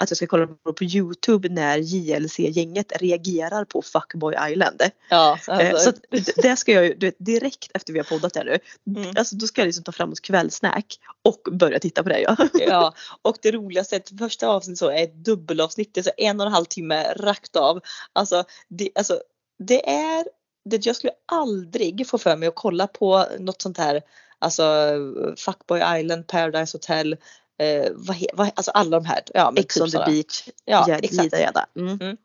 att 0.00 0.10
jag 0.10 0.16
ska 0.16 0.26
kolla 0.26 0.46
på, 0.46 0.72
på 0.72 0.84
Youtube 0.84 1.48
när 1.48 1.78
JLC-gänget 1.78 2.92
reagerar 3.00 3.64
på 3.64 3.82
Fuckboy 3.82 4.34
Island. 4.50 4.82
ja 5.10 5.38
Eh, 5.48 5.70
alltså, 5.70 5.92
så 5.92 5.98
d- 6.16 6.32
det 6.36 6.56
ska 6.56 6.72
jag 6.72 6.84
ju, 6.86 6.94
du 6.94 7.06
vet, 7.06 7.14
direkt 7.18 7.70
efter 7.74 7.92
vi 7.92 7.98
har 7.98 8.04
poddat 8.06 8.36
här 8.36 8.44
nu, 8.44 8.58
Mm. 9.00 9.12
alltså 9.16 9.36
då 9.36 9.46
ska 9.46 9.60
jag 9.60 9.66
liksom 9.66 9.84
ta 9.84 9.92
fram 9.92 10.12
ett 10.12 10.20
kvällsnack 10.20 10.98
och 11.24 11.48
börja 11.52 11.78
titta 11.78 12.02
på 12.02 12.08
det. 12.08 12.20
Ja. 12.20 12.36
ja. 12.54 12.94
Och 13.22 13.36
det 13.42 13.52
roligaste 13.52 13.96
är 13.96 14.00
att 14.00 14.18
första 14.18 14.48
avsnittet 14.48 14.78
så 14.78 14.90
är 14.90 15.02
ett 15.04 15.24
dubbelavsnitt. 15.24 15.94
Det 15.94 16.00
är 16.00 16.04
så 16.04 16.10
en 16.16 16.40
och 16.40 16.46
en 16.46 16.52
halv 16.52 16.64
timme 16.64 17.12
rakt 17.16 17.56
av. 17.56 17.80
Alltså 18.12 18.44
det, 18.68 18.90
alltså, 18.94 19.20
det 19.58 19.88
är 19.90 20.24
det 20.64 20.86
jag 20.86 20.96
skulle 20.96 21.12
aldrig 21.32 22.06
få 22.06 22.18
för 22.18 22.36
mig 22.36 22.48
att 22.48 22.54
kolla 22.54 22.86
på 22.86 23.26
något 23.38 23.62
sånt 23.62 23.78
här. 23.78 24.02
Alltså 24.38 24.94
Fuckboy 25.36 26.00
Island, 26.00 26.26
Paradise 26.26 26.74
Hotel. 26.76 27.16
Eh, 27.60 27.90
vad, 27.94 28.16
vad, 28.34 28.50
alltså 28.54 28.70
alla 28.70 29.00
de 29.00 29.06
här. 29.06 29.22
Ja, 29.34 29.50
men 29.50 29.60
Ex 29.64 29.74
typ 29.74 29.82
on 29.82 29.88
the 29.88 29.92
sådana. 29.92 30.10
beach, 30.12 30.48
Ja, 30.64 30.84
jäd- 30.88 31.00
exakt. 31.04 31.32
jada. 31.40 31.66
Mm. 31.76 32.16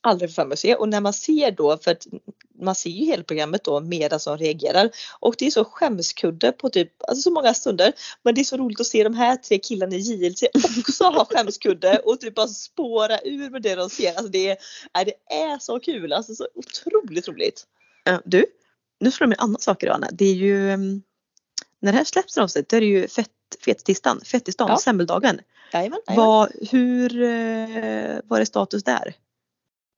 aldrig 0.00 0.34
för 0.34 0.44
mig 0.44 0.52
att 0.52 0.58
se 0.58 0.74
och 0.74 0.88
när 0.88 1.00
man 1.00 1.12
ser 1.12 1.50
då 1.50 1.76
för 1.78 1.90
att 1.90 2.06
man 2.62 2.74
ser 2.74 2.90
ju 2.90 3.04
hela 3.04 3.22
programmet 3.22 3.64
då 3.64 3.80
medan 3.80 4.20
som 4.20 4.38
reagerar 4.38 4.90
och 5.20 5.34
det 5.38 5.46
är 5.46 5.50
så 5.50 5.64
skämskudde 5.64 6.52
på 6.52 6.68
typ 6.70 6.92
alltså 7.08 7.22
så 7.22 7.30
många 7.30 7.54
stunder 7.54 7.92
men 8.22 8.34
det 8.34 8.40
är 8.40 8.44
så 8.44 8.56
roligt 8.56 8.80
att 8.80 8.86
se 8.86 9.04
de 9.04 9.14
här 9.14 9.36
tre 9.36 9.58
killarna 9.58 9.94
i 9.94 9.98
JLC 9.98 10.44
också 10.78 11.04
ha 11.04 11.24
skämskudde 11.24 11.98
och 11.98 12.20
typ 12.20 12.34
bara 12.34 12.48
spåra 12.48 13.18
ur 13.24 13.50
med 13.50 13.62
det 13.62 13.74
de 13.74 13.90
ser. 13.90 14.08
Alltså 14.08 14.28
det 14.28 14.48
är, 14.50 14.56
det 15.04 15.34
är 15.34 15.58
så 15.58 15.80
kul, 15.80 16.12
alltså 16.12 16.34
så 16.34 16.48
otroligt 16.54 17.28
roligt. 17.28 17.64
Ja, 18.04 18.20
du, 18.24 18.46
nu 19.00 19.10
slår 19.10 19.26
det 19.26 19.28
mig 19.28 19.36
en 19.38 19.44
annan 19.44 19.60
sak 19.60 19.82
idag 19.82 19.94
Anna. 19.94 20.08
Det 20.12 20.24
är 20.24 20.34
ju 20.34 20.70
um, 20.72 21.02
när 21.80 21.92
det 21.92 21.98
här 21.98 22.04
släpps 22.04 22.38
avsnitt 22.38 22.68
då 22.68 22.76
är 22.76 22.80
det 22.80 22.86
ju 22.86 23.08
fett, 23.08 23.28
fettisdagen, 23.64 24.20
fettisdagen, 24.24 24.70
Ja. 24.72 24.78
semmeldagen. 24.78 25.40
Jajamän, 25.72 25.98
jajamän. 26.08 26.26
Vad, 26.26 26.52
hur, 26.70 27.22
eh, 27.22 28.18
vad 28.24 28.40
är 28.40 28.44
status 28.44 28.84
där? 28.84 29.14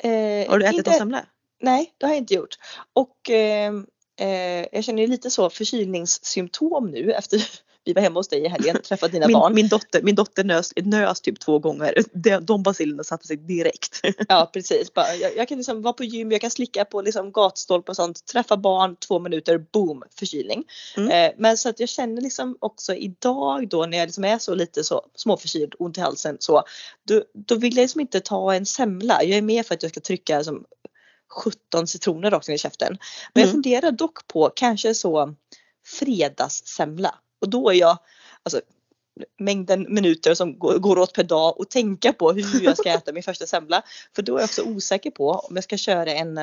Eh, 0.02 0.50
Har 0.50 0.58
du 0.58 0.64
ätit 0.66 0.78
inte- 0.78 0.90
någon 0.90 0.98
semla? 0.98 1.26
Nej, 1.60 1.94
det 1.98 2.06
har 2.06 2.12
jag 2.12 2.18
inte 2.18 2.34
gjort. 2.34 2.54
Och 2.92 3.30
eh, 3.30 3.72
eh, 4.20 4.66
jag 4.72 4.84
känner 4.84 5.06
lite 5.06 5.30
så 5.30 5.50
förkylningssymptom 5.50 6.90
nu 6.90 7.12
efter 7.12 7.42
vi 7.84 7.92
var 7.92 8.02
hemma 8.02 8.20
hos 8.20 8.28
dig 8.28 8.44
i 8.44 8.48
helgen 8.48 8.76
och 8.76 8.84
träffade 8.88 9.12
dina 9.12 9.26
Min, 9.26 9.34
barn. 9.34 9.54
min 9.54 9.68
dotter, 9.68 10.02
min 10.02 10.14
dotter 10.14 10.44
nös, 10.44 10.72
nös 10.76 11.20
typ 11.20 11.40
två 11.40 11.58
gånger. 11.58 11.94
De, 12.14 12.38
de 12.38 12.62
basilerna 12.62 13.04
satte 13.04 13.26
sig 13.26 13.36
direkt. 13.36 14.00
Ja 14.28 14.50
precis. 14.52 14.94
Bara, 14.94 15.14
jag, 15.14 15.36
jag 15.36 15.48
kan 15.48 15.58
liksom 15.58 15.82
vara 15.82 15.92
på 15.92 16.04
gym, 16.04 16.32
jag 16.32 16.40
kan 16.40 16.50
slicka 16.50 16.84
på 16.84 17.02
liksom 17.02 17.32
gatstolpar 17.32 17.92
och 17.92 17.96
sånt, 17.96 18.26
träffa 18.26 18.56
barn, 18.56 18.96
två 18.96 19.18
minuter, 19.18 19.58
boom, 19.72 20.02
förkylning. 20.18 20.64
Mm. 20.96 21.10
Eh, 21.10 21.34
men 21.38 21.56
så 21.56 21.68
att 21.68 21.80
jag 21.80 21.88
känner 21.88 22.22
liksom 22.22 22.56
också 22.60 22.94
idag 22.94 23.68
då 23.68 23.86
när 23.86 23.98
jag 23.98 24.06
liksom 24.06 24.24
är 24.24 24.38
så 24.38 24.54
lite 24.54 24.84
så 24.84 25.06
småförkyld, 25.14 25.74
ont 25.78 25.98
i 25.98 26.00
halsen 26.00 26.36
så, 26.40 26.62
då, 27.08 27.22
då 27.34 27.54
vill 27.54 27.76
jag 27.76 27.82
liksom 27.82 28.00
inte 28.00 28.20
ta 28.20 28.54
en 28.54 28.66
semla. 28.66 29.22
Jag 29.22 29.38
är 29.38 29.42
med 29.42 29.66
för 29.66 29.74
att 29.74 29.82
jag 29.82 29.90
ska 29.92 30.00
trycka 30.00 30.44
som 30.44 30.64
17 31.44 31.86
citroner 31.86 32.30
rakt 32.30 32.48
ner 32.48 32.54
i 32.54 32.58
käften. 32.58 32.98
Men 33.34 33.40
jag 33.40 33.48
Mm. 33.48 33.52
funderar 33.52 33.90
dock 33.90 34.26
på 34.26 34.50
kanske 34.56 34.94
så 34.94 35.34
fredagssemla. 35.86 37.14
Och 37.42 37.50
då 37.50 37.70
är 37.70 37.74
jag, 37.74 37.98
alltså 38.42 38.60
mängden 39.38 39.94
minuter 39.94 40.34
som 40.34 40.58
går, 40.58 40.98
åt 40.98 41.12
per 41.12 41.24
dag 41.24 41.60
och 41.60 41.70
tänka 41.70 42.12
på 42.12 42.32
hur 42.32 42.60
jag 42.64 42.78
ska 42.78 42.88
äta 42.90 43.12
min 43.12 43.22
första 43.22 43.46
semla. 43.46 43.82
För 44.14 44.22
då 44.22 44.36
är 44.36 44.40
jag 44.40 44.44
också 44.44 44.62
osäker 44.62 45.10
på 45.10 45.30
om 45.30 45.54
jag 45.54 45.64
ska 45.64 45.76
köra 45.76 46.12
en 46.12 46.38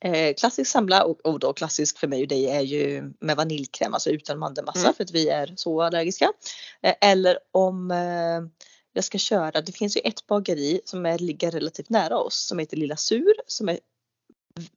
eh, 0.00 0.34
klassisk 0.38 0.70
semla 0.70 1.04
och, 1.04 1.26
och 1.26 1.38
då 1.38 1.52
klassisk 1.52 1.98
för 1.98 2.06
mig 2.08 2.22
och 2.22 2.28
dig 2.28 2.50
är 2.50 2.60
ju 2.60 3.12
med 3.20 3.36
vaniljkräm, 3.36 3.94
alltså 3.94 4.10
utan 4.10 4.38
mandelmassa 4.38 4.80
Mm. 4.80 4.94
för 4.94 5.04
att 5.04 5.10
vi 5.10 5.28
är 5.28 5.52
så 5.56 5.82
allergiska. 5.82 6.32
Eh, 6.82 6.94
eller 7.00 7.38
om 7.50 7.90
eh, 7.90 8.62
jag 8.92 9.04
ska 9.04 9.18
köra, 9.18 9.60
det 9.60 9.72
finns 9.72 9.96
ju 9.96 10.00
ett 10.04 10.26
bageri 10.26 10.80
som 10.84 11.06
är, 11.06 11.18
ligger 11.18 11.50
relativt 11.50 11.88
nära 11.88 12.18
oss 12.18 12.46
som 12.46 12.58
heter 12.58 12.76
Lilla 12.76 12.96
Sur 12.96 13.34
som 13.46 13.68
är 13.68 13.78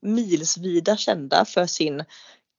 milsvida 0.00 0.96
kända 0.96 1.44
för 1.44 1.66
sin 1.66 2.04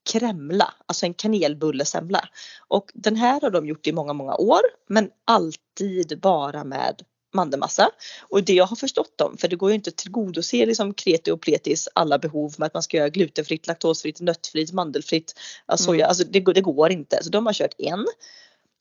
kremla, 0.07 0.73
alltså 0.85 1.05
en 1.05 1.13
kanelbullesemla. 1.13 2.29
Och 2.67 2.91
den 2.93 3.15
här 3.15 3.41
har 3.41 3.49
de 3.49 3.65
gjort 3.67 3.87
i 3.87 3.91
många, 3.91 4.13
många 4.13 4.35
år 4.35 4.61
men 4.87 5.09
alltid 5.25 6.19
bara 6.21 6.63
med 6.63 7.01
mandelmassa. 7.33 7.89
Och 8.29 8.43
det 8.43 8.53
jag 8.53 8.65
har 8.65 8.75
förstått 8.75 9.17
dem, 9.17 9.37
för 9.37 9.47
det 9.47 9.55
går 9.55 9.69
ju 9.69 9.75
inte 9.75 9.89
att 9.89 9.95
tillgodose 9.95 10.65
liksom 10.65 10.93
kreti 10.93 11.31
och 11.31 11.41
pletis 11.41 11.87
alla 11.93 12.19
behov 12.19 12.55
med 12.57 12.65
att 12.65 12.73
man 12.73 12.83
ska 12.83 12.97
göra 12.97 13.09
glutenfritt, 13.09 13.67
laktosfritt, 13.67 14.19
nötfritt, 14.21 14.71
mandelfritt, 14.73 15.33
soja. 15.75 15.99
Mm. 16.05 16.09
alltså 16.09 16.23
det, 16.23 16.39
går- 16.39 16.53
det 16.53 16.61
går 16.61 16.91
inte. 16.91 17.23
Så 17.23 17.29
de 17.29 17.45
har 17.45 17.53
kört 17.53 17.73
en. 17.77 18.05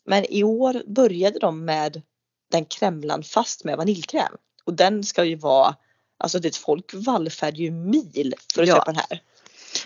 Men 0.06 0.24
i 0.24 0.44
år 0.44 0.82
började 0.86 1.38
de 1.38 1.64
med 1.64 2.02
den 2.50 2.64
kremlan 2.64 3.22
fast 3.22 3.64
med 3.64 3.76
vaniljkräm. 3.76 4.32
Och 4.64 4.74
den 4.74 5.04
ska 5.04 5.24
ju 5.24 5.36
vara, 5.36 5.74
alltså 6.18 6.38
det 6.38 6.56
folk 6.56 6.90
vallfärdar 6.94 7.58
ju 7.58 7.70
mil 7.70 8.34
för 8.54 8.62
att 8.62 8.68
Ja. 8.68 8.74
köpa 8.74 8.92
den 8.92 8.96
här. 9.10 9.20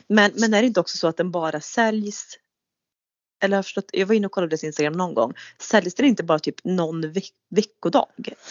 Men, 0.06 0.32
men 0.34 0.54
är 0.54 0.60
det 0.62 0.66
inte 0.66 0.80
också 0.80 0.96
så 0.98 1.08
att 1.08 1.16
den 1.16 1.30
bara 1.30 1.60
säljs 1.60 2.26
eller 3.42 3.56
jag, 3.56 3.64
förstått, 3.64 3.90
jag 3.92 4.06
var 4.06 4.14
inne 4.14 4.26
och 4.26 4.32
kollade 4.32 4.50
deras 4.50 4.64
Instagram 4.64 4.92
någon 4.92 5.14
gång. 5.14 5.34
Säljs 5.58 5.94
den 5.94 6.06
inte 6.06 6.22
bara 6.22 6.38
typ 6.38 6.64
någon 6.64 7.12
veck, 7.12 7.30
veckodag? 7.50 8.06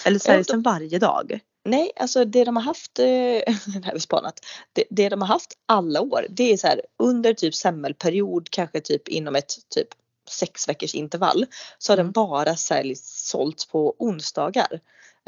Eller 0.05 0.19
säljs 0.19 0.47
de- 0.47 0.53
den 0.53 0.61
varje 0.61 0.99
dag? 0.99 1.39
Nej, 1.65 1.91
alltså 1.95 2.25
det 2.25 2.43
de 2.43 2.55
har 2.55 2.63
haft, 2.63 2.99
eh, 2.99 3.05
det 3.05 3.85
här 3.85 3.93
är 3.93 3.99
spanat, 3.99 4.39
det, 4.73 4.83
det 4.89 5.09
de 5.09 5.21
har 5.21 5.27
haft 5.27 5.53
alla 5.65 6.01
år 6.01 6.25
det 6.29 6.53
är 6.53 6.57
så 6.57 6.67
här 6.67 6.81
under 6.99 7.33
typ 7.33 7.55
semmelperiod 7.55 8.49
kanske 8.49 8.81
typ 8.81 9.07
inom 9.07 9.35
ett 9.35 9.53
typ 9.75 9.87
sex 10.29 10.69
veckors 10.69 10.95
intervall 10.95 11.45
så 11.77 11.91
har 11.91 11.97
den 11.97 12.05
Mm. 12.05 12.11
bara 12.11 12.55
säljs, 12.55 13.27
sålts 13.29 13.65
på 13.65 13.95
onsdagar. 13.99 14.79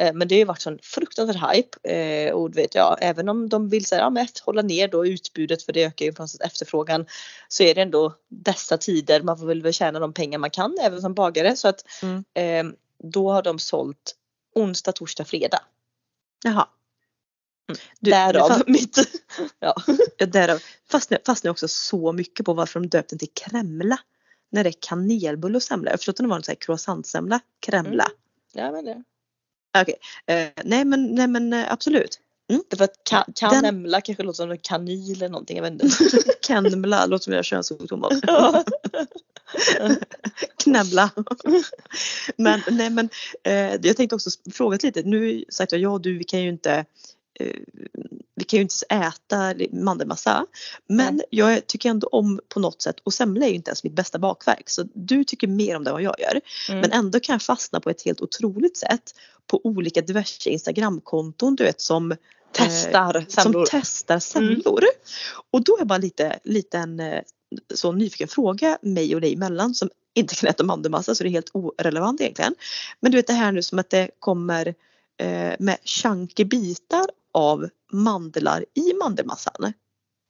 Eh, 0.02 0.14
Men 0.14 0.28
det 0.28 0.36
har 0.36 0.40
ju 0.40 0.46
varit 0.46 0.62
sån 0.62 0.80
fruktansvärd 0.82 1.54
hype 1.56 1.90
eh, 1.94 2.34
och 2.34 2.58
vet 2.58 2.76
ja, 2.76 2.98
även 3.02 3.30
om 3.30 3.50
de 3.50 3.70
vill 3.70 3.86
säga, 3.86 4.02
ja, 4.02 4.10
men 4.10 4.28
hålla 4.46 4.62
ner 4.62 4.88
då 4.88 5.06
utbudet 5.08 5.64
för 5.64 5.74
det 5.74 5.84
ökar 5.84 6.06
ju 6.06 6.14
från 6.14 6.28
efterfrågan 6.46 7.06
så 7.48 7.64
är 7.64 7.76
det 7.76 7.82
ändå 7.82 8.14
dessa 8.30 8.78
tider 8.78 9.22
man 9.22 9.38
får 9.38 9.46
väl 9.46 9.74
tjäna 9.74 10.00
de 10.00 10.14
pengar 10.14 10.40
man 10.40 10.50
kan 10.50 10.78
även 10.82 11.02
som 11.02 11.14
bagare 11.14 11.56
så 11.56 11.68
att 11.68 11.86
Mm. 12.04 12.24
eh, 12.34 12.74
då 13.04 13.32
har 13.32 13.42
de 13.42 13.60
sålt 13.60 14.16
onsdag, 14.56 14.92
torsdag, 14.92 15.26
fredag. 15.26 15.60
Jaha. 16.44 16.68
Mm. 17.70 17.80
Du, 18.00 18.12
Därav 18.12 18.50
fa- 18.50 18.64
mitt, 18.68 18.98
ja. 19.60 19.76
Ja, 20.18 20.26
därav 20.26 20.60
fastnar 20.92 21.20
jag 21.44 21.52
också 21.52 21.68
så 21.68 22.12
mycket 22.12 22.46
på 22.46 22.54
varför 22.54 22.80
de 22.80 22.88
döpt 22.90 23.10
den 23.10 23.20
till 23.20 23.32
kremla. 23.34 24.00
När 24.50 24.64
det 24.64 24.70
är 24.70 24.76
kanelbulle 24.80 25.56
och 25.56 25.64
semla. 25.64 25.92
Jag 25.92 26.00
förstått 26.00 26.14
att 26.20 26.24
det 26.24 26.30
var 26.30 26.36
en 26.36 26.44
sån 26.44 26.52
här 26.52 26.58
croissantsemla, 26.62 27.40
kremla. 27.60 28.08
ja 28.54 28.72
men 28.72 28.86
det. 28.86 29.04
Eh, 30.28 30.48
nej 30.64 30.86
men, 30.86 31.16
nej 31.16 31.28
men 31.28 31.54
eh, 31.54 31.72
absolut. 31.72 32.20
Därför 32.70 32.84
att 32.84 33.04
ka, 33.10 33.24
Den- 33.28 33.34
kanemla 33.34 34.02
kanske 34.02 34.24
låter 34.24 34.38
som 34.38 34.52
en 34.52 34.58
kanil 34.58 35.16
eller 35.18 35.30
någonting, 35.30 35.58
jag 35.58 35.64
vet 35.64 35.72
inte. 35.72 35.88
Kemla 36.48 37.06
låter 37.06 37.24
som 37.24 37.34
jag 37.34 37.38
har 37.38 37.44
könssjukdomar. 37.44 38.12
Ja. 38.28 38.64
Knävla. 40.64 41.10
men 42.36 42.62
nej 42.72 42.90
men 42.90 43.10
eh, 43.44 43.76
jag 43.82 43.98
tänkte 43.98 44.16
också 44.16 44.30
fråga 44.52 44.78
lite. 44.84 45.02
Nu 45.04 45.46
sagt 45.50 45.72
jag, 45.72 45.82
ja 45.82 45.98
du 45.98 46.18
vi 46.18 46.24
kan 46.24 46.44
ju 46.44 46.50
inte 46.50 46.86
eh, 47.40 47.56
vi 48.42 48.46
kan 48.46 48.58
ju 48.58 48.62
inte 48.62 48.76
äta 48.90 49.54
mandelmassa. 49.72 50.46
Men 50.88 51.16
Nej. 51.16 51.26
jag 51.30 51.68
tycker 51.68 51.90
ändå 51.90 52.08
om 52.08 52.40
på 52.50 52.60
något 52.60 52.82
sätt 52.82 52.96
och 53.04 53.14
semla 53.14 53.46
är 53.46 53.50
ju 53.50 53.56
inte 53.56 53.70
ens 53.70 53.84
mitt 53.84 53.94
bästa 53.94 54.20
bakverk 54.20 54.70
så 54.70 54.84
du 54.94 55.24
tycker 55.24 55.48
mer 55.48 55.76
om 55.76 55.84
det 55.84 55.90
än 55.90 55.94
vad 55.94 56.02
jag 56.02 56.20
gör. 56.20 56.42
Mm. 56.70 56.82
Men 56.82 56.92
ändå 56.92 57.20
kan 57.20 57.34
jag 57.34 57.42
fastna 57.42 57.80
på 57.80 57.90
ett 57.90 58.02
helt 58.02 58.22
otroligt 58.22 58.78
sätt 58.78 59.16
på 59.48 59.62
olika 59.64 60.02
diverse 60.02 60.50
Instagramkonton 60.50 61.56
du 61.56 61.64
vet 61.64 61.82
som 61.82 62.16
testar 62.52 63.16
eh, 63.16 63.26
semlor. 63.26 63.66
Som 63.66 63.80
testar 63.80 64.20
semlor. 64.20 64.80
Mm. 64.80 64.94
Och 65.52 65.64
då 65.64 65.78
är 65.82 65.86
bara 65.86 65.98
lite, 65.98 66.40
lite 66.44 66.78
en 66.78 67.00
eh, 67.00 67.22
så 67.74 67.92
nyfiken 67.92 68.28
fråga 68.28 68.78
mig 68.82 69.16
och 69.16 69.22
dig 69.22 69.34
emellan 69.34 69.76
som 69.76 69.90
inte 70.14 70.36
kan 70.36 70.50
äta 70.50 70.64
mandelmassa 70.64 71.16
så 71.16 71.24
det 71.24 71.30
är 71.30 71.32
helt 71.32 71.52
orelevant 71.54 72.22
egentligen. 72.22 72.56
Men 73.00 73.12
du 73.12 73.18
vet 73.18 73.28
det 73.28 73.34
här 73.34 73.52
nu 73.52 73.64
som 73.64 73.80
att 73.80 73.90
det 73.90 74.10
kommer 74.20 74.68
eh, 75.18 75.54
med 75.60 75.78
chunky 75.84 76.46
bitar 76.46 77.06
av 77.34 77.70
mandlar 77.92 78.66
i 78.74 78.94
mandelmassan. 78.94 79.74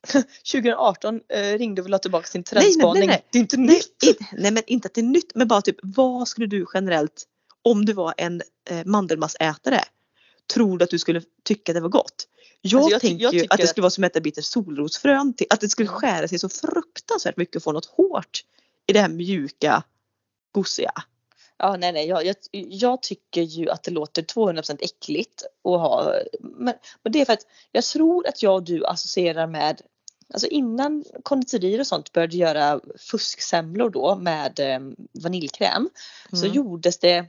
2018 0.52 1.22
eh, 1.30 1.58
ringde 1.58 1.82
och 1.82 1.86
ville 1.86 1.96
ha 1.96 2.00
tillbaka 2.00 2.28
sin 2.28 2.44
trendspaning. 2.44 3.00
Nej, 3.00 3.08
nej, 3.08 3.08
nej, 3.08 3.28
Det 3.32 3.38
är 3.38 3.42
inte 3.42 3.58
nej, 3.58 3.76
nytt. 3.76 4.04
I, 4.04 4.26
nej 4.38 4.52
men 4.52 4.64
inte 4.68 4.86
att 4.86 4.94
det 4.94 5.02
är 5.02 5.06
nytt 5.06 5.36
men 5.36 5.48
bara 5.48 5.62
typ 5.62 5.78
vad 5.84 6.28
skulle 6.28 6.48
du 6.48 6.66
generellt 6.74 7.24
om 7.62 7.86
du 7.86 7.94
var 7.94 8.14
en 8.18 8.42
eh, 8.70 8.86
mandelmassätare 8.86 9.82
tror 10.54 10.78
du 10.78 10.84
att 10.84 10.90
du 10.90 11.00
skulle 11.00 11.22
tycka 11.44 11.74
det 11.74 11.80
var 11.80 11.90
gott? 11.90 12.28
Jag, 12.62 12.78
alltså 12.78 12.92
jag 12.92 13.02
tänker 13.02 13.32
ju 13.32 13.46
att 13.50 13.58
det 13.58 13.68
skulle 13.68 13.82
vara 13.82 13.92
som 13.92 14.04
att 14.04 14.12
äta 14.12 14.22
bitter 14.22 14.42
solrosfrön. 14.42 15.34
Att 15.50 15.62
det 15.62 15.70
skulle 15.70 15.88
skära 15.88 16.28
sig 16.28 16.40
så 16.40 16.50
fruktansvärt 16.50 17.38
mycket 17.38 17.56
och 17.56 17.64
få 17.64 17.72
något 17.72 17.86
hårt 17.86 18.42
i 18.88 18.94
det 18.94 19.00
här 19.00 19.10
mjuka, 19.10 19.84
gosiga. 20.52 20.92
Ja, 21.64 21.78
nej, 21.78 21.92
nej, 21.92 22.08
jag, 22.08 22.26
jag, 22.26 22.36
jag, 22.52 23.02
tycker 23.02 23.42
ju 23.42 23.70
att 23.70 23.84
det 23.84 23.92
låter 23.92 24.22
200% 24.22 24.78
äckligt 24.82 25.44
att 25.44 25.80
ha. 25.80 26.14
Men, 26.40 26.74
men 27.04 27.14
det 27.14 27.22
är 27.22 27.26
för 27.26 27.34
att 27.34 27.46
jag 27.72 27.84
tror 27.84 28.28
att 28.28 28.44
jag 28.44 28.56
och 28.56 28.64
du 28.64 28.86
associerar 28.86 29.48
med 29.48 29.82
Alltså 30.34 30.48
innan 30.48 31.04
konditorier 31.24 31.80
och 31.80 31.88
sånt 31.88 32.14
började 32.14 32.38
göra 32.38 32.80
fusksemlor 32.98 33.90
då 33.90 34.16
med 34.16 34.60
eh, 34.60 34.80
vaniljkräm 35.24 35.76
mm. 36.32 36.42
så 36.42 36.48
gjordes 36.48 37.00
det 37.00 37.26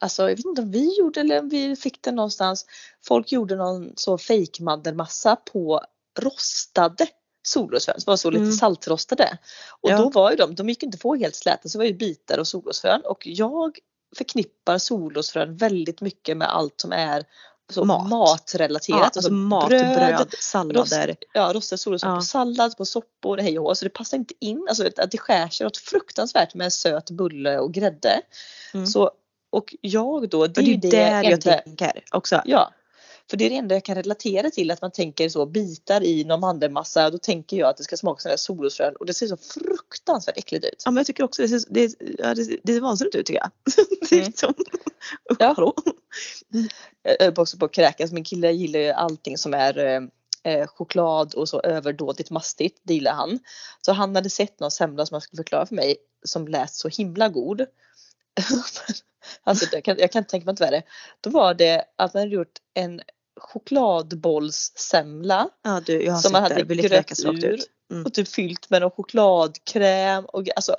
Alltså 0.00 0.22
jag 0.22 0.36
vet 0.36 0.46
inte 0.46 0.62
om 0.62 0.70
vi 0.70 0.98
gjorde 0.98 1.20
eller 1.20 1.40
om 1.40 1.48
vi 1.48 1.76
fick 1.76 2.02
det 2.02 2.12
någonstans. 2.12 2.66
Folk 3.04 3.32
gjorde 3.32 3.56
någon 3.56 3.92
så 3.96 4.18
fejkmandelmassa 4.18 5.36
på 5.36 5.84
rostade 6.18 7.06
solrosfrön 7.42 8.00
som 8.00 8.10
var 8.10 8.16
så 8.16 8.28
mm. 8.28 8.42
lite 8.42 8.56
saltrostade. 8.56 9.38
Och 9.80 9.90
ja. 9.90 9.98
då 9.98 10.10
var 10.10 10.30
ju 10.30 10.36
de, 10.36 10.54
de 10.54 10.68
gick 10.68 10.82
inte 10.82 10.98
få 10.98 11.16
helt 11.16 11.34
släta 11.34 11.68
så 11.68 11.78
var 11.78 11.84
ju 11.84 11.94
bitar 11.94 12.38
och 12.38 12.46
solrosfrön 12.46 13.02
och 13.04 13.26
jag 13.26 13.78
förknippar 14.16 14.78
solrosfrön 14.78 15.56
väldigt 15.56 16.00
mycket 16.00 16.36
med 16.36 16.48
allt 16.54 16.80
som 16.80 16.92
är 16.92 17.24
så 17.72 17.84
Mat. 17.84 18.08
matrelaterat. 18.08 18.98
Ja, 18.98 19.04
alltså, 19.04 19.18
alltså 19.18 19.32
mat, 19.32 19.68
bröd, 19.68 19.96
bröd 19.96 20.34
sallader. 20.38 21.06
Rost, 21.08 21.18
ja, 21.32 21.52
rostade 21.54 21.78
solrosfrön 21.78 22.12
ja. 22.12 22.18
på 22.18 22.22
sallad, 22.22 22.76
på 22.76 22.84
soppor, 22.84 23.38
hej 23.38 23.58
och 23.58 23.64
hå. 23.64 23.74
Så 23.74 23.84
det 23.84 23.90
passar 23.90 24.16
inte 24.16 24.34
in. 24.40 24.66
Alltså 24.68 24.86
att 24.96 25.10
det 25.10 25.18
skär 25.18 25.48
sig 25.48 25.64
något 25.64 25.76
fruktansvärt 25.76 26.54
med 26.54 26.72
söt 26.72 27.10
bulle 27.10 27.58
och 27.58 27.74
grädde. 27.74 28.20
Mm. 28.74 28.86
Så, 28.86 29.10
och 29.50 29.74
jag 29.80 30.28
då, 30.28 30.46
det, 30.46 30.62
det 30.62 30.72
är 30.72 30.76
det, 30.76 30.90
där 30.90 31.30
jag 31.30 31.40
tänker 31.40 32.04
också. 32.10 32.42
Ja, 32.44 32.72
för 33.30 33.36
det 33.36 33.46
är 33.46 33.50
det 33.50 33.56
enda 33.56 33.74
jag 33.74 33.84
kan 33.84 33.94
relatera 33.94 34.50
till 34.50 34.70
att 34.70 34.82
man 34.82 34.90
tänker 34.90 35.28
så 35.28 35.46
bitar 35.46 36.02
i 36.02 36.24
någon 36.24 36.40
mandelmassa. 36.40 37.10
Då 37.10 37.18
tänker 37.18 37.56
jag 37.56 37.68
att 37.68 37.76
det 37.76 37.84
ska 37.84 37.96
smaka 37.96 38.20
sådana 38.20 38.36
solrosfrön 38.36 38.96
och 38.96 39.06
det 39.06 39.14
ser 39.14 39.26
så 39.26 39.36
fruktansvärt 39.36 40.38
äckligt 40.38 40.64
ut. 40.64 40.82
Ja 40.84 40.90
men 40.90 40.96
jag 40.96 41.06
tycker 41.06 41.24
också 41.24 41.42
det 41.42 41.48
ser, 41.48 41.62
det, 41.70 41.94
ja, 42.18 42.34
det, 42.34 42.56
det 42.62 42.72
ser 42.72 42.80
vansinnigt 42.80 43.14
ut 43.14 43.26
tycker 43.26 43.40
jag. 43.40 43.50
det 44.10 44.20
är 44.20 44.26
liksom, 44.26 44.54
ja. 45.38 45.54
Hallå? 45.56 45.74
Jag 47.02 47.20
är 47.20 47.40
också 47.40 47.58
på 47.58 47.64
att 47.64 47.72
kräkas. 47.72 48.12
Min 48.12 48.24
kille 48.24 48.52
gillar 48.52 48.80
ju 48.80 48.90
allting 48.90 49.38
som 49.38 49.54
är 49.54 49.78
eh, 50.42 50.66
choklad 50.66 51.34
och 51.34 51.48
så 51.48 51.60
överdådigt 51.60 52.30
mastigt. 52.30 52.80
Det 52.82 52.94
gillar 52.94 53.12
han. 53.12 53.38
Så 53.80 53.92
han 53.92 54.14
hade 54.14 54.30
sett 54.30 54.60
någon 54.60 54.70
semla 54.70 55.06
som 55.06 55.14
han 55.14 55.20
skulle 55.20 55.42
förklara 55.42 55.66
för 55.66 55.74
mig 55.74 55.96
som 56.24 56.48
lät 56.48 56.72
så 56.72 56.88
himla 56.88 57.28
god. 57.28 57.66
alltså 59.42 59.66
jag 59.72 59.84
kan, 59.84 59.96
jag 59.98 60.12
kan 60.12 60.20
inte 60.20 60.30
tänka 60.30 60.44
mig 60.44 60.56
vad 60.60 60.72
det 60.72 60.82
Då 61.20 61.30
var 61.30 61.54
det 61.54 61.84
att 61.96 62.14
man 62.14 62.20
hade 62.20 62.34
gjort 62.34 62.58
en 62.74 63.00
chokladbollssemla. 63.40 65.48
Ja, 65.62 65.80
du, 65.86 66.02
jag 66.02 66.12
har 66.12 66.20
som 66.20 66.32
man 66.32 66.42
hade 66.42 66.64
gröpt 66.64 67.24
ur 67.24 67.60
mm. 67.90 68.06
och 68.06 68.14
typ 68.14 68.28
fyllt 68.28 68.70
med 68.70 68.82
någon 68.82 68.90
chokladkräm 68.90 70.24
och 70.24 70.48
alltså 70.56 70.76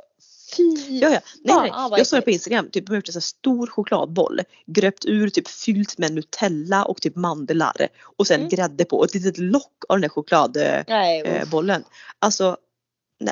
fy 0.56 1.00
ja, 1.00 1.10
ja. 1.10 1.20
Nej, 1.44 1.72
nej. 1.72 1.92
Jag 1.98 2.08
såg 2.08 2.20
det 2.20 2.22
på 2.22 2.30
Instagram, 2.30 2.70
typ 2.70 2.86
de 2.86 2.92
har 2.92 2.96
gjort 2.96 3.16
en 3.16 3.22
stor 3.22 3.68
chokladboll, 3.68 4.42
gröpt 4.66 5.06
ur, 5.06 5.30
typ 5.30 5.48
fyllt 5.48 5.98
med 5.98 6.14
Nutella 6.14 6.86
och 6.86 7.02
typ 7.02 7.16
mandlar 7.16 7.88
och 8.18 8.28
sen 8.28 8.40
mm. 8.40 8.50
grädde 8.50 8.86
på 8.86 8.98
och 8.98 9.06
ett 9.06 9.14
litet 9.14 9.38
lock 9.38 9.84
av 9.90 9.96
den 9.96 10.02
där 10.02 10.10
chokladbollen. 10.10 11.82
Eh, 11.82 11.88
alltså 12.20 12.58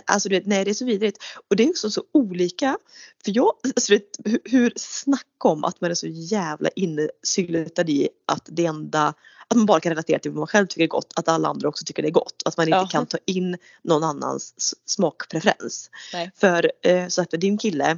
alltså 0.05 0.29
du 0.29 0.36
vet, 0.36 0.46
nej 0.46 0.65
det 0.65 0.72
är 0.72 0.74
så 0.74 0.86
vidrigt. 0.86 1.24
Och 1.50 1.55
det 1.55 1.63
är 1.63 1.69
också 1.69 1.91
så 1.91 2.03
olika. 2.12 2.77
För 3.25 3.31
jag, 3.36 3.53
alltså 3.75 3.93
vet, 3.93 4.03
hur, 4.46 4.74
snacka 4.75 5.48
om 5.48 5.63
att 5.63 5.81
man 5.81 5.91
är 5.91 5.96
så 5.96 6.08
jävla 6.08 6.69
insyltad 6.69 7.89
i 7.89 8.10
att 8.27 8.43
det 8.46 8.65
enda, 8.65 9.13
att 9.48 9.55
man 9.55 9.65
bara 9.65 9.79
kan 9.79 9.89
relatera 9.89 10.19
till 10.19 10.31
vad 10.31 10.38
man 10.38 10.48
själv 10.48 10.67
tycker 10.67 10.84
är 10.84 10.88
gott, 10.88 11.13
att 11.15 11.27
alla 11.27 11.50
andra 11.50 11.69
också 11.69 11.86
tycker 11.86 12.01
det 12.01 12.10
är 12.10 12.12
gott. 12.12 12.43
Att 12.46 12.58
man 12.58 12.67
inte 12.67 12.77
Jaha. 12.77 12.88
kan 12.88 13.05
ta 13.05 13.17
in 13.25 13.58
någon 13.84 14.03
annans 14.03 14.75
smakpreferens. 14.86 15.89
Nej. 16.13 16.31
För 16.36 16.72
eh, 16.84 17.08
så 17.08 17.22
att 17.22 17.31
din 17.31 17.58
kille 17.58 17.98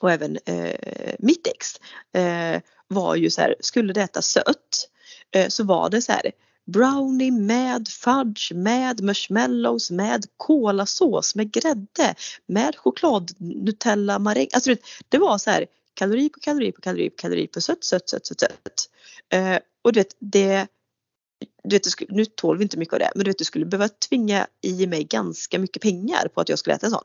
och 0.00 0.10
även 0.10 0.38
eh, 0.46 1.14
mitt 1.18 1.46
ex 1.46 1.80
eh, 2.12 2.60
var 2.88 3.14
ju 3.14 3.30
så 3.30 3.40
här, 3.40 3.54
skulle 3.60 3.92
det 3.92 4.02
äta 4.02 4.22
sött 4.22 4.88
eh, 5.30 5.48
så 5.48 5.64
var 5.64 5.90
det 5.90 6.02
så 6.02 6.12
här 6.12 6.32
brownie 6.66 7.30
med 7.30 7.88
fudge, 7.88 8.54
med 8.54 9.02
marshmallows, 9.02 9.90
med 9.90 10.24
kolasås, 10.36 11.34
med 11.34 11.52
grädde, 11.52 12.14
med 12.46 12.76
choklad, 12.76 13.30
Nutella, 13.38 14.18
maräng. 14.18 14.48
Alltså 14.52 14.76
det, 15.08 15.18
var 15.18 15.38
så 15.38 15.50
här 15.50 15.66
kalori 15.94 16.28
på 16.28 16.40
kalori 16.40 16.72
på 16.72 16.80
kalori 16.80 17.10
på 17.10 17.16
kalori 17.16 17.46
på 17.46 17.60
sött, 17.60 17.84
sött, 17.84 18.08
sött, 18.08 18.26
sött, 18.26 18.40
sött. 18.40 18.90
Uh, 19.34 19.58
och 19.82 19.92
du 19.92 20.00
vet, 20.00 20.16
det, 20.18 20.66
du 21.64 21.76
vet, 21.76 21.86
nu 22.08 22.24
tål 22.24 22.58
vi 22.58 22.62
inte 22.62 22.78
mycket 22.78 22.92
av 22.92 22.98
det, 22.98 23.10
men 23.14 23.24
du 23.24 23.30
vet, 23.30 23.38
du 23.38 23.44
skulle 23.44 23.66
behöva 23.66 23.88
tvinga 23.88 24.46
i 24.62 24.86
mig 24.86 25.04
ganska 25.04 25.58
mycket 25.58 25.82
pengar 25.82 26.28
på 26.34 26.40
att 26.40 26.48
jag 26.48 26.58
skulle 26.58 26.74
äta 26.74 26.86
en 26.86 26.92
sån. 26.92 27.04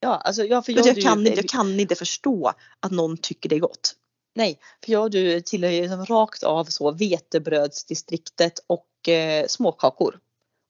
Ja, 0.00 0.16
alltså 0.16 0.44
jag, 0.44 0.64
för 0.64 0.72
jag, 0.72 0.86
jag, 0.86 1.02
kan, 1.02 1.26
inte, 1.26 1.40
jag 1.40 1.48
kan 1.48 1.80
inte 1.80 1.94
förstå 1.94 2.52
att 2.80 2.92
någon 2.92 3.16
tycker 3.16 3.48
det 3.48 3.56
är 3.56 3.60
gott. 3.60 3.94
Nej, 4.34 4.58
för 4.84 4.92
jag 4.92 5.02
och 5.02 5.10
du 5.10 5.40
tillhör 5.40 5.70
ju 5.70 5.82
liksom 5.82 6.06
rakt 6.06 6.42
av 6.42 6.64
så 6.64 6.90
vetebrödsdistriktet 6.90 8.64
och 8.66 9.08
eh, 9.08 9.46
småkakor. 9.46 10.20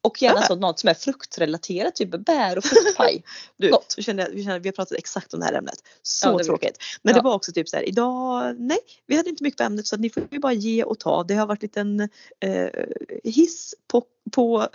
Och 0.03 0.23
gärna 0.23 0.43
så 0.43 0.55
något 0.55 0.79
som 0.79 0.89
är 0.89 0.95
fruktrelaterat, 0.95 1.95
typ 1.95 2.11
bär 2.11 2.59
och 2.59 2.65
fruktpaj. 2.65 3.25
du, 3.57 3.71
Gott. 3.71 3.95
Vi, 3.97 4.03
känner, 4.03 4.31
vi, 4.31 4.45
känner, 4.45 4.61
vi 4.61 4.69
har 4.69 4.73
pratat 4.73 4.99
exakt 4.99 5.35
om 5.35 5.41
det 5.41 5.47
här 5.47 5.53
ämnet. 5.53 5.85
Så 6.03 6.29
ja, 6.29 6.45
tråkigt. 6.45 6.79
Men 7.03 7.15
ja. 7.15 7.21
det 7.21 7.25
var 7.25 7.35
också 7.35 7.53
typ 7.53 7.69
så 7.69 7.77
här, 7.77 7.89
idag, 7.89 8.57
nej 8.59 8.79
vi 9.07 9.17
hade 9.17 9.29
inte 9.29 9.45
mycket 9.45 9.59
på 9.59 9.65
ämnet 9.65 9.87
så 9.87 9.97
ni 9.97 10.11
får 10.11 10.29
ju 10.31 10.39
bara 10.39 10.53
ge 10.53 10.85
och 10.85 10.99
ta. 10.99 11.23
Det 11.23 11.35
har 11.35 11.47
varit 11.47 11.77
en 11.77 11.97
liten 11.97 12.09
eh, 12.41 12.85
hiss 13.25 13.75
på, 13.87 14.05
på 14.33 14.69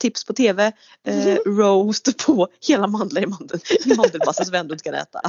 tips 0.00 0.24
på 0.24 0.32
TV, 0.32 0.72
eh, 1.04 1.36
roast 1.46 2.26
på 2.26 2.48
hela 2.68 2.86
mandlar 2.86 3.22
i 3.22 3.26
mandel, 3.26 3.60
mandelmassa 3.96 4.44
som 4.44 4.52
vi 4.52 4.58
ändå 4.58 4.74
inte 4.74 4.84
kan 4.84 4.94
äta. 4.94 5.20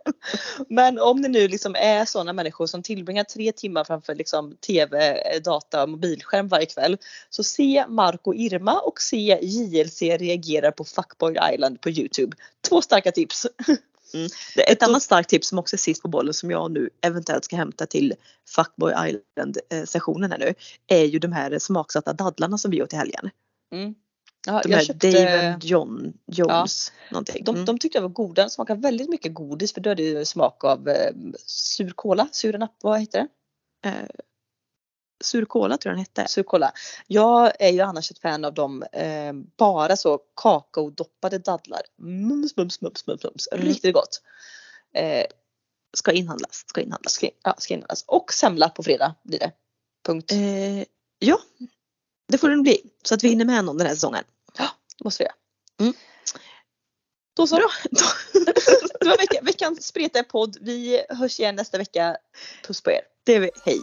Men 0.68 0.98
om 0.98 1.20
ni 1.20 1.28
nu 1.28 1.48
liksom 1.48 1.74
är 1.78 2.04
sådana 2.04 2.32
människor 2.32 2.66
som 2.66 2.82
tillbringar 2.82 3.24
tre 3.24 3.52
timmar 3.52 3.84
framför 3.84 4.14
liksom 4.14 4.56
TV, 4.66 5.18
data 5.44 5.82
och 5.82 5.88
mobilskärm 5.88 6.48
varje 6.48 6.66
kväll. 6.66 6.98
Så 7.30 7.44
se 7.44 7.84
Marco 7.88 8.34
Irma 8.34 8.80
och 8.80 9.00
se 9.00 9.38
JLC 9.42 10.02
reagerar 10.02 10.70
på 10.70 10.84
Fuckboy 10.84 11.36
Island 11.54 11.80
på 11.80 11.90
Youtube. 11.90 12.36
Två 12.68 12.82
starka 12.82 13.12
tips. 13.12 13.46
Mm. 14.14 14.28
Ett 14.56 14.82
annat 14.82 15.02
starkt 15.02 15.30
tips 15.30 15.48
som 15.48 15.58
också 15.58 15.76
är 15.76 15.78
sist 15.78 16.02
på 16.02 16.08
bollen 16.08 16.34
som 16.34 16.50
jag 16.50 16.70
nu 16.70 16.90
eventuellt 17.00 17.44
ska 17.44 17.56
hämta 17.56 17.86
till 17.86 18.14
Fuckboy 18.48 18.92
Island 19.08 19.58
eh, 19.70 19.84
sessionen 19.84 20.30
här 20.30 20.38
nu 20.38 20.54
är 20.86 21.04
ju 21.04 21.18
de 21.18 21.32
här 21.32 21.58
smaksatta 21.58 22.12
dadlarna 22.12 22.58
som 22.58 22.70
vi 22.70 22.82
åt 22.82 22.92
i 22.92 22.96
helgen. 22.96 23.30
Mm. 23.72 23.94
Ja, 24.46 24.62
de 24.64 24.74
här 24.74 24.84
köpte, 24.84 25.10
Dave 25.10 25.58
John 25.62 26.12
Jones 26.26 26.92
ja, 27.08 27.12
någonting. 27.12 27.44
Mm. 27.48 27.54
De, 27.54 27.64
de 27.64 27.78
tyckte 27.78 27.98
jag 27.98 28.02
var 28.02 28.08
goda. 28.08 28.42
De 28.42 28.50
smakar 28.50 28.76
väldigt 28.76 29.08
mycket 29.08 29.34
godis 29.34 29.72
för 29.72 29.80
då 29.80 29.90
är 29.90 29.94
det 29.94 30.02
ju 30.02 30.24
smak 30.24 30.64
av 30.64 30.88
eh, 30.88 31.12
sur 31.46 31.90
kola, 31.90 32.28
surenapp, 32.32 32.76
vad 32.82 33.00
heter 33.00 33.18
det? 33.82 33.88
Eh, 33.88 33.94
sur 35.20 35.44
kola 35.44 35.78
tror 35.78 35.90
jag 35.90 35.96
den 35.96 36.00
hette. 36.00 36.28
Sur 36.28 36.42
kola. 36.42 36.72
Jag 37.06 37.52
är 37.58 37.72
ju 37.72 37.80
annars 37.80 38.10
ett 38.10 38.18
fan 38.18 38.44
av 38.44 38.54
de 38.54 38.82
eh, 38.82 39.32
bara 39.56 39.96
så 39.96 40.18
kakaodoppade 40.42 41.38
dadlar. 41.38 41.82
Mums, 41.96 42.56
mums, 42.56 42.80
mums, 42.80 43.06
mums, 43.06 43.24
mums. 43.24 43.48
Mm. 43.52 43.66
Riktigt 43.66 43.94
gott. 43.94 44.22
Eh, 44.94 45.26
ska 45.96 46.12
inhandlas. 46.12 46.64
Ska 46.66 46.80
inhandlas. 46.80 47.12
Ska, 47.12 47.28
ja, 47.42 47.54
ska 47.58 47.74
inhandlas. 47.74 48.04
Och 48.06 48.32
semla 48.32 48.68
på 48.68 48.82
fredag 48.82 49.14
blir 49.22 49.38
det. 49.38 49.52
Punkt. 50.06 50.32
Eh, 50.32 50.84
ja, 51.18 51.38
det 52.28 52.38
får 52.38 52.48
det 52.48 52.56
bli. 52.56 52.90
Så 53.04 53.14
att 53.14 53.24
vi 53.24 53.28
hinner 53.28 53.44
med 53.44 53.64
någon 53.64 53.78
den 53.78 53.86
här 53.86 53.94
säsongen. 53.94 54.24
Ja, 54.58 54.68
det 54.98 55.04
måste 55.04 55.22
vi 55.22 55.26
göra. 55.26 55.34
Mm. 55.80 55.94
Då 57.36 57.46
så. 57.46 57.56
Bra. 57.56 57.70
Det 59.00 59.10
var 59.10 59.18
vecka, 59.18 59.40
veckans 59.42 59.86
spretiga 59.86 60.24
podd. 60.24 60.56
Vi 60.60 61.04
hörs 61.08 61.40
igen 61.40 61.56
nästa 61.56 61.78
vecka. 61.78 62.16
Puss 62.66 62.80
på 62.80 62.90
er. 62.90 63.00
Det 63.24 63.34
är 63.34 63.40
vi. 63.40 63.50
Hej. 63.64 63.80